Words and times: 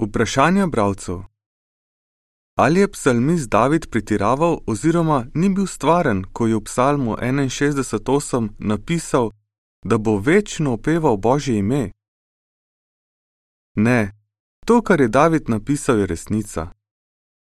Vprašanje 0.00 0.66
bralcev: 0.66 1.18
Ali 2.58 2.80
je 2.80 2.92
psalmist 2.92 3.48
David 3.48 3.90
pretiraval 3.90 4.58
oziroma 4.66 5.26
ni 5.34 5.48
bil 5.48 5.66
stvaren, 5.66 6.24
ko 6.32 6.46
je 6.46 6.56
v 6.56 6.64
psalmu 6.64 7.16
61.8 7.16 8.48
napisal, 8.58 9.30
da 9.84 9.98
bo 9.98 10.18
večno 10.18 10.72
opeval 10.72 11.16
Božje 11.16 11.58
ime? 11.58 11.90
Ne, 13.74 14.12
to, 14.66 14.82
kar 14.82 15.00
je 15.00 15.08
David 15.08 15.48
napisal, 15.48 15.98
je 15.98 16.06
resnica. 16.06 16.70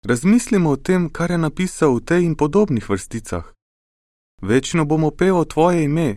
Razmislimo 0.05 0.71
o 0.71 0.77
tem, 0.77 1.11
kar 1.13 1.31
je 1.31 1.39
napisal 1.39 1.97
v 1.97 2.05
tej 2.05 2.25
in 2.25 2.35
podobnih 2.37 2.89
vrsticah. 2.91 3.53
Večno 4.43 4.85
bom 4.85 5.05
opeval 5.05 5.45
tvoje 5.45 5.85
ime. 5.85 6.17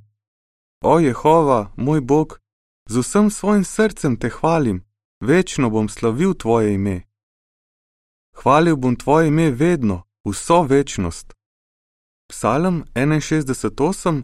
O 0.83 0.99
Jehova, 0.99 1.71
moj 1.75 2.01
Bog, 2.01 2.39
z 2.89 2.97
vsem 2.97 3.29
svojim 3.29 3.63
srcem 3.63 4.15
te 4.19 4.29
hvalim, 4.29 4.83
večno 5.23 5.69
bom 5.69 5.89
slavil 5.89 6.33
tvoje 6.33 6.73
ime. 6.73 7.01
Hvalil 8.35 8.75
bom 8.75 8.95
tvoje 8.95 9.27
ime 9.27 9.51
vedno, 9.51 10.03
vso 10.25 10.61
večnost. 10.63 11.33
Psalm 12.29 12.83
61:8 12.95 14.23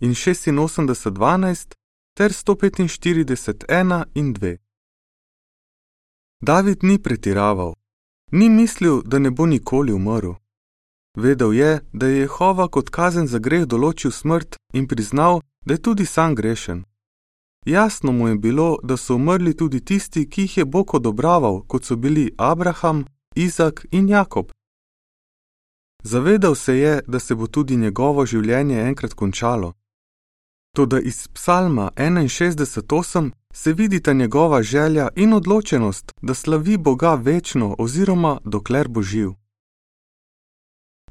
in 0.00 0.10
86:12 0.10 1.74
ter 2.14 2.30
145:1 2.32 4.04
in 4.14 4.34
2. 4.34 4.56
David 6.40 6.78
ni 6.82 6.98
pretiraval, 7.02 7.74
ni 8.32 8.48
mislil, 8.48 9.02
da 9.02 9.18
ne 9.18 9.30
bo 9.30 9.46
nikoli 9.46 9.92
umrl. 9.92 10.32
Vedel 11.16 11.52
je, 11.52 11.80
da 11.92 12.06
je 12.06 12.18
Jehova 12.18 12.68
kot 12.68 12.90
kazen 12.90 13.26
za 13.26 13.38
greh 13.38 13.66
določil 13.66 14.10
smrt 14.10 14.56
in 14.72 14.88
priznal, 14.88 15.40
da 15.66 15.74
je 15.74 15.82
tudi 15.82 16.06
sam 16.06 16.34
grešen. 16.34 16.84
Jasno 17.66 18.12
mu 18.12 18.28
je 18.28 18.34
bilo, 18.34 18.76
da 18.82 18.96
so 18.96 19.14
umrli 19.14 19.56
tudi 19.56 19.84
tisti, 19.84 20.30
ki 20.30 20.40
jih 20.40 20.56
je 20.58 20.64
Bog 20.64 20.94
odobraval, 20.94 21.62
kot 21.66 21.84
so 21.84 21.96
bili 21.96 22.34
Abraham, 22.38 23.04
Izak 23.34 23.86
in 23.90 24.08
Jakob. 24.08 24.52
Zavedal 26.02 26.54
se 26.54 26.78
je, 26.78 27.00
da 27.06 27.18
se 27.18 27.34
bo 27.34 27.46
tudi 27.46 27.76
njegovo 27.76 28.26
življenje 28.26 28.80
enkrat 28.80 29.14
končalo. 29.14 29.72
Toda 30.76 31.00
iz 31.00 31.28
psalma 31.28 31.90
61.8 31.96 33.30
se 33.52 33.72
vidita 33.72 34.12
njegova 34.12 34.62
želja 34.62 35.08
in 35.16 35.32
odločenost, 35.32 36.12
da 36.22 36.34
slavi 36.34 36.76
Boga 36.76 37.14
večno 37.14 37.74
oziroma 37.78 38.38
dokler 38.44 38.88
bo 38.88 39.02
živ. 39.02 39.30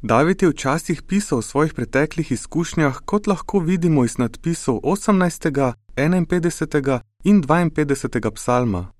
David 0.02 0.42
je 0.42 0.50
včasih 0.50 1.02
pisal 1.02 1.40
o 1.40 1.42
svojih 1.42 1.74
preteklih 1.74 2.32
izkušnjah, 2.32 3.02
kot 3.06 3.28
lahko 3.28 3.60
vidimo 3.60 4.06
iz 4.06 4.18
nadpisov 4.18 4.80
18., 4.84 5.74
51. 5.96 7.00
in 7.24 7.44
52. 7.44 8.32
psalma. 8.32 8.92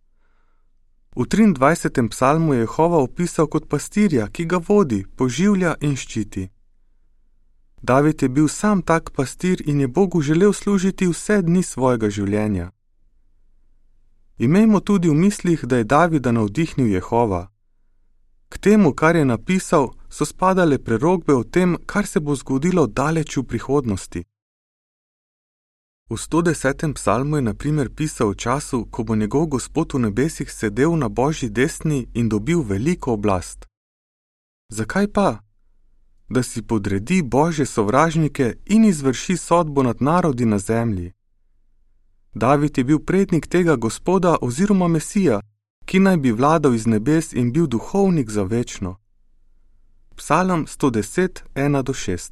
V 1.16 1.22
23. 1.22 2.10
psalmu 2.10 2.54
je 2.54 2.60
Jehova 2.60 2.98
opisal 2.98 3.48
kot 3.48 3.70
pastirja, 3.70 4.28
ki 4.28 4.46
ga 4.46 4.60
vodi, 4.68 5.06
poživlja 5.16 5.76
in 5.82 5.96
ščiti. 5.96 6.50
David 7.82 8.22
je 8.22 8.30
bil 8.30 8.48
sam 8.48 8.82
tak 8.82 9.12
pastir 9.16 9.64
in 9.66 9.80
je 9.80 9.88
Bogu 9.88 10.22
želel 10.22 10.54
služiti 10.54 11.08
vse 11.08 11.42
dni 11.42 11.64
svojega 11.64 12.10
življenja. 12.10 12.72
Imejmo 14.38 14.80
tudi 14.80 15.10
v 15.10 15.14
mislih, 15.14 15.66
da 15.66 15.78
je 15.78 15.84
Davida 15.84 16.32
navdihnil 16.32 16.88
Jehova. 16.88 17.48
K 18.50 18.58
temu, 18.58 18.94
kar 18.94 19.16
je 19.16 19.26
napisal, 19.26 19.99
so 20.10 20.26
spadale 20.26 20.78
prerogbe 20.78 21.34
o 21.34 21.44
tem, 21.44 21.78
kar 21.86 22.08
se 22.08 22.20
bo 22.20 22.36
zgodilo 22.36 22.88
daleč 22.88 23.38
v 23.38 23.44
prihodnosti. 23.44 24.24
V 26.10 26.18
110. 26.18 26.94
psalmu 26.94 27.36
je 27.36 27.42
naprimer 27.42 27.90
pisal 27.96 28.30
o 28.30 28.34
času, 28.34 28.86
ko 28.92 29.04
bo 29.04 29.16
njegov 29.16 29.46
gospod 29.46 29.94
v 29.94 30.00
nebesih 30.00 30.52
sedel 30.52 30.98
na 30.98 31.10
božji 31.10 31.50
desni 31.50 32.08
in 32.14 32.30
dobil 32.30 32.62
veliko 32.62 33.14
oblast. 33.14 33.66
Zakaj 34.70 35.08
pa? 35.08 35.40
Da 36.30 36.44
si 36.44 36.62
podredi 36.62 37.22
božje 37.22 37.66
sovražnike 37.66 38.56
in 38.66 38.86
izvrši 38.86 39.38
sodbo 39.38 39.84
nad 39.84 40.02
narodi 40.02 40.46
na 40.46 40.60
zemlji. 40.60 41.14
David 42.34 42.78
je 42.78 42.84
bil 42.84 43.00
prednik 43.00 43.48
tega 43.48 43.76
gospoda 43.76 44.38
oziroma 44.42 44.88
mesija, 44.88 45.42
ki 45.86 46.00
naj 46.00 46.18
bi 46.18 46.32
vladal 46.32 46.74
iz 46.76 46.88
nebes 46.88 47.34
in 47.34 47.52
bil 47.52 47.68
duhovnik 47.68 48.30
za 48.30 48.44
večno. 48.44 48.98
Psalm 50.30 50.66
110, 50.68 51.44
1-6 51.56 52.32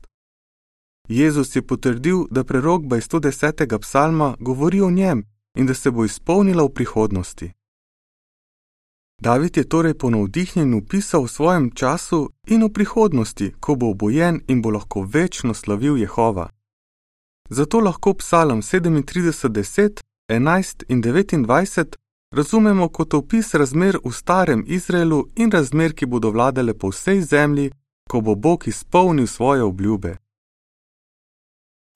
Jezus 1.10 1.56
je 1.56 1.62
potrdil, 1.62 2.26
da 2.32 2.44
prerogba 2.44 2.98
iz 2.98 3.08
110. 3.10 3.80
psalma 3.80 4.36
govori 4.40 4.82
o 4.82 4.90
njem 4.90 5.24
in 5.56 5.66
da 5.66 5.74
se 5.74 5.92
bo 5.92 6.06
izpolnila 6.06 6.64
v 6.64 6.70
prihodnosti. 6.70 7.52
David 9.22 9.58
je 9.58 9.70
torej 9.70 9.94
po 9.94 10.10
navdihnjenju 10.10 10.86
pisal 10.90 11.24
v 11.24 11.28
svojem 11.28 11.72
času 11.72 12.30
in 12.48 12.64
v 12.64 12.70
prihodnosti, 12.70 13.54
ko 13.60 13.76
bo 13.76 13.90
obojen 13.90 14.42
in 14.48 14.62
bo 14.62 14.70
lahko 14.70 15.02
večno 15.02 15.54
slavil 15.54 15.98
Jehova. 15.98 16.50
Zato 17.50 17.80
lahko 17.80 18.14
psalm 18.14 18.62
37, 18.62 19.50
10, 19.50 20.02
11 20.30 20.84
in 20.88 21.04
29 21.04 21.96
razumemo 22.32 22.90
kot 22.90 23.14
opis 23.14 23.54
razmer 23.54 23.98
v 24.06 24.12
starem 24.12 24.64
Izraelu 24.68 25.28
in 25.36 25.52
razmer, 25.52 25.94
ki 25.94 26.06
bodo 26.06 26.30
vladale 26.32 26.74
po 26.74 26.90
vsej 26.90 27.22
zemlji, 27.22 27.72
ko 28.08 28.22
bo 28.22 28.36
Bog 28.36 28.68
izpolnil 28.68 29.28
svoje 29.28 29.64
obljube. 29.64 30.18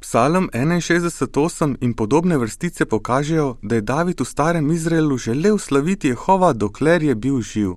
Psalm 0.01 0.49
61:8 0.53 1.75
in 1.81 1.93
podobne 1.93 2.37
vrstice 2.37 2.85
pokažejo, 2.85 3.57
da 3.61 3.75
je 3.75 3.81
David 3.81 4.21
v 4.21 4.25
starem 4.25 4.71
Izraelu 4.71 5.17
želel 5.17 5.57
slaviti 5.57 6.07
Jehova, 6.07 6.53
dokler 6.53 7.03
je 7.03 7.15
bil 7.15 7.41
živ. 7.41 7.71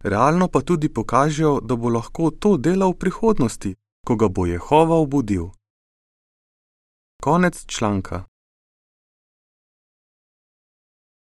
Realno 0.00 0.48
pa 0.48 0.60
tudi 0.60 0.88
pokažejo, 0.88 1.60
da 1.60 1.76
bo 1.76 1.88
lahko 1.88 2.30
to 2.30 2.56
delal 2.56 2.90
v 2.90 2.98
prihodnosti, 2.98 3.74
ko 4.06 4.16
ga 4.16 4.28
bo 4.28 4.46
Jehova 4.46 4.94
obudil. 4.94 5.50
Konec 7.22 7.66
članka. 7.66 8.24